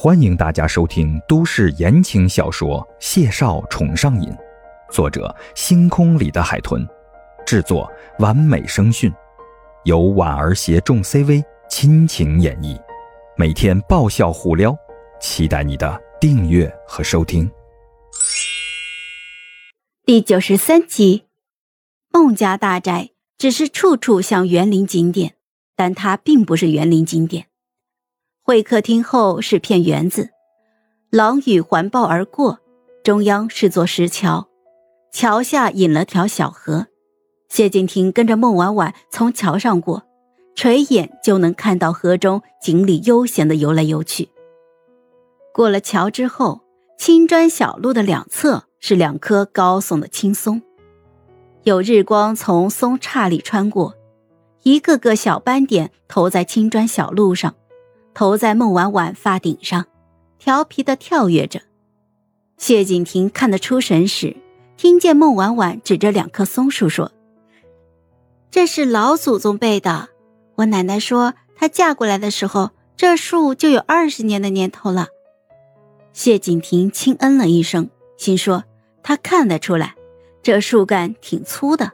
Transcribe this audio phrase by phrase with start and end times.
[0.00, 4.30] 欢迎大家收听都市言情小说《谢少宠上瘾》，
[4.92, 6.86] 作者：星空里的海豚，
[7.44, 9.12] 制作：完美声讯，
[9.82, 12.80] 由婉儿携众 CV 亲情演绎，
[13.36, 14.72] 每天爆笑互撩，
[15.20, 17.50] 期待你的订阅和收听。
[20.04, 21.24] 第九十三集，
[22.12, 25.34] 孟家大宅只是处处像园林景点，
[25.74, 27.46] 但它并不是园林景点。
[28.48, 30.30] 会客厅后是片园子，
[31.10, 32.60] 廊宇环抱而过，
[33.04, 34.48] 中央是座石桥，
[35.12, 36.86] 桥下引了条小河。
[37.50, 40.02] 谢敬亭跟着孟婉婉从桥上过，
[40.54, 44.30] 垂眼就能看到河中锦鲤悠闲的游来游去。
[45.52, 46.62] 过了桥之后，
[46.96, 50.62] 青砖小路的两侧是两棵高耸的青松，
[51.64, 53.94] 有日光从松杈里穿过，
[54.62, 57.54] 一个个小斑点投在青砖小路上。
[58.18, 59.86] 头在孟婉婉发顶上，
[60.40, 61.60] 调皮的跳跃着。
[62.56, 64.36] 谢景亭看得出神时，
[64.76, 67.12] 听见孟婉婉指着两棵松树说
[68.50, 70.08] ：“这是老祖宗辈的。
[70.56, 75.06] 我奶奶说，她嫁过来的时候，这树就有二十年的年头了。”
[76.12, 78.64] 谢景亭轻嗯了一声，心说
[79.00, 79.94] 他看得出来，
[80.42, 81.92] 这树干挺粗的。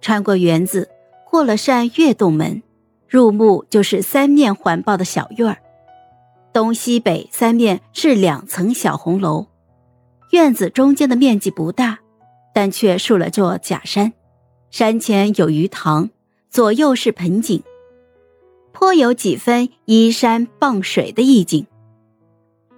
[0.00, 0.90] 穿过园子，
[1.24, 2.63] 过了扇月洞门。
[3.14, 5.58] 入目就是三面环抱的小院儿，
[6.52, 9.46] 东西北三面是两层小红楼。
[10.32, 12.00] 院子中间的面积不大，
[12.52, 14.12] 但却竖了座假山，
[14.72, 16.10] 山前有鱼塘，
[16.50, 17.62] 左右是盆景，
[18.72, 21.68] 颇有几分依山傍水的意境。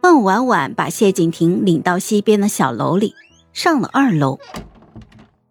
[0.00, 3.16] 孟婉婉把谢景亭领到西边的小楼里，
[3.52, 4.38] 上了二楼，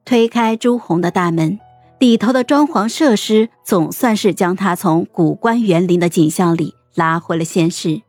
[0.05, 1.59] 推开朱红的大门。
[1.99, 8.01] 里头的装潢设施总算是将他从古关园林的景象里拉回了现实。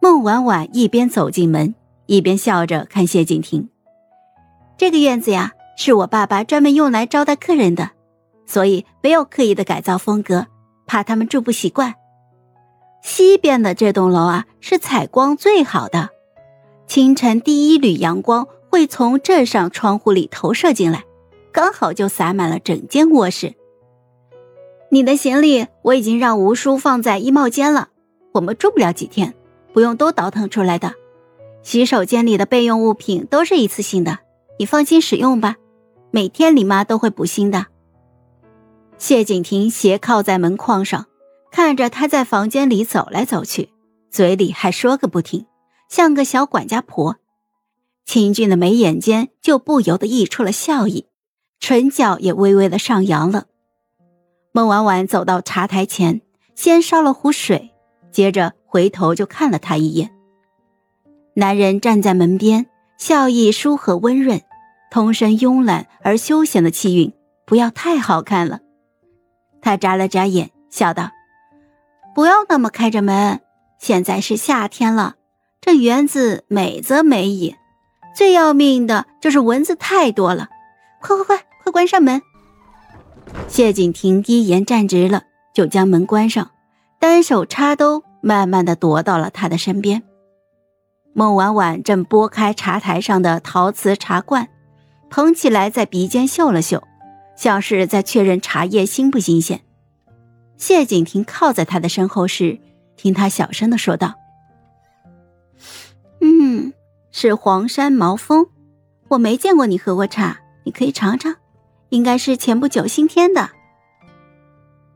[0.00, 1.74] 孟婉婉一边走进门，
[2.06, 3.68] 一边笑着看谢景亭
[4.78, 7.90] ：“这个院子呀，是我爸爸专门用来招待客人的，
[8.46, 10.46] 所以没有刻意的改造风格，
[10.86, 11.94] 怕他们住不习惯。
[13.02, 16.08] 西边的这栋楼啊，是采光最好的，
[16.86, 21.04] 清晨第一缕阳光会从这扇窗户里投射进来。”
[21.52, 23.54] 刚好就洒满了整间卧室。
[24.90, 27.90] 你的行李我已经让吴叔放在衣帽间了，
[28.32, 29.34] 我们住不了几天，
[29.72, 30.94] 不用都倒腾出来的。
[31.62, 34.18] 洗手间里的备用物品都是一次性的，
[34.58, 35.56] 你放心使用吧。
[36.10, 37.66] 每天李妈都会补新的。
[38.98, 41.06] 谢景亭斜靠在门框上，
[41.50, 43.70] 看着他在房间里走来走去，
[44.10, 45.46] 嘴里还说个不停，
[45.88, 47.16] 像个小管家婆。
[48.04, 51.06] 清俊的眉眼间就不由得溢出了笑意。
[51.62, 53.44] 唇角也微微的上扬了。
[54.50, 56.20] 孟婉婉走到茶台前，
[56.56, 57.70] 先烧了壶水，
[58.10, 60.10] 接着回头就看了他一眼。
[61.34, 62.66] 男人站在门边，
[62.98, 64.42] 笑意舒和温润，
[64.90, 67.12] 通身慵懒而休闲的气韵，
[67.46, 68.58] 不要太好看了。
[69.60, 71.12] 他眨了眨眼，笑道
[72.12, 73.40] ：“不要那么开着门，
[73.78, 75.14] 现在是夏天了，
[75.60, 77.54] 这园子美则美矣，
[78.16, 80.48] 最要命的就是蚊子太多了。
[81.00, 82.20] 快快快！”快关上门！
[83.46, 85.22] 谢景亭一言站直了，
[85.54, 86.50] 就将门关上，
[86.98, 90.02] 单手插兜，慢慢的踱到了他的身边。
[91.12, 94.48] 孟婉婉正拨开茶台上的陶瓷茶罐，
[95.08, 96.82] 捧起来在鼻尖嗅了嗅，
[97.36, 99.60] 像是在确认茶叶新不新鲜。
[100.56, 102.58] 谢景亭靠在他的身后时，
[102.96, 104.14] 听他小声的说道
[106.20, 106.72] ：“嗯，
[107.10, 108.46] 是黄山毛峰，
[109.08, 111.36] 我没见过你喝过茶，你可以尝尝。”
[111.92, 113.50] 应该是前不久新添的。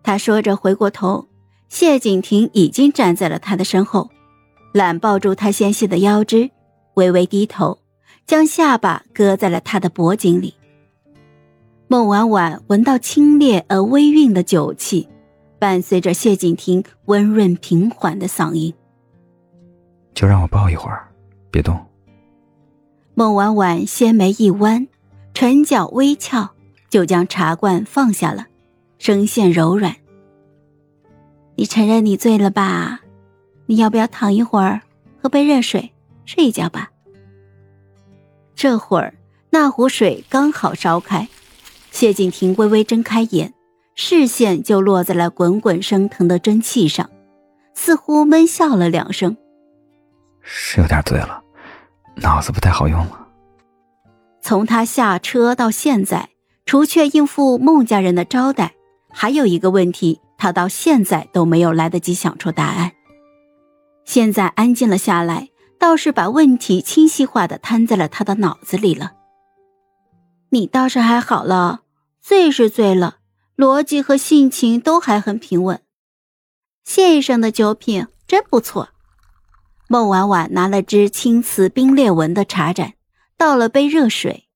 [0.03, 1.29] 他说着，回过头，
[1.69, 4.09] 谢景亭已经站在了他的身后，
[4.73, 6.51] 揽抱住他纤细的腰肢，
[6.95, 7.79] 微微低头，
[8.27, 10.55] 将下巴搁在了他的脖颈里。
[11.87, 15.07] 孟婉婉闻到清冽而微韵的酒气，
[15.59, 18.73] 伴随着谢景亭温润平缓的嗓音
[20.15, 21.07] ：“就让我抱一会儿，
[21.51, 21.79] 别动。”
[23.15, 24.89] 孟婉婉纤眉一弯，
[25.35, 26.56] 唇角微翘。
[26.97, 28.47] 就将茶罐放下了，
[28.97, 29.97] 声线柔软。
[31.55, 33.03] 你承认你醉了吧？
[33.67, 34.81] 你要不要躺一会儿，
[35.21, 35.93] 喝杯热水，
[36.25, 36.91] 睡一觉吧？
[38.55, 39.13] 这会儿
[39.51, 41.29] 那壶水刚好烧开，
[41.91, 43.53] 谢景亭微微睁开眼，
[43.95, 47.11] 视线就落在了滚滚升腾的蒸汽上，
[47.75, 49.37] 似乎闷笑了两声。
[50.41, 51.43] 是有点醉了，
[52.15, 53.29] 脑子不太好用了。
[54.41, 56.31] 从他下车到现在。
[56.67, 58.75] 除却应付孟家人的招待，
[59.09, 62.93] 还有一个问题，他到现在都没有来得及想出答案。
[64.05, 65.49] 现在安静了下来，
[65.79, 69.13] 倒是把问题清晰化的摊在了他的脑子里了。
[70.51, 71.83] 你倒是还好了，
[72.21, 73.19] 醉是醉了，
[73.57, 75.81] 逻辑和性情都还很平稳。
[76.85, 78.89] 谢医生的酒品真不错。
[79.89, 82.95] 孟婉婉拿了只青瓷冰裂纹的茶盏，
[83.37, 84.49] 倒了杯热水。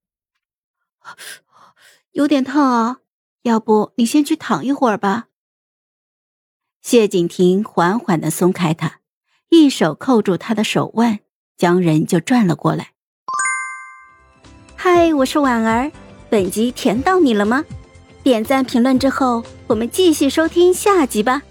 [2.13, 2.97] 有点烫哦，
[3.43, 5.27] 要不你先去躺一会儿吧。
[6.83, 8.99] 谢景亭缓缓的松开他，
[9.51, 11.21] 一手扣住他的手腕，
[11.57, 12.95] 将人就转了过来。
[14.75, 15.93] 嗨，我是婉儿，
[16.29, 17.65] 本集甜到你了吗？
[18.25, 21.43] 点赞评论之后，我们继续收听下集吧。